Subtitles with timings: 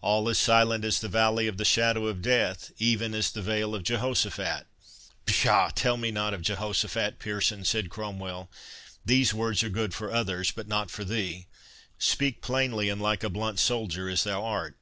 [0.00, 3.82] "All as silent as the valley of the shadow of death—Even as the vale of
[3.82, 4.66] Jehosaphat."
[5.26, 5.68] "Pshaw!
[5.74, 8.50] tell me not of Jehosaphat, Pearson," said Cromwell.
[9.04, 11.46] "These words are good for others, but not for thee.
[11.98, 14.78] Speak plainly, and like a blunt soldier as thou art.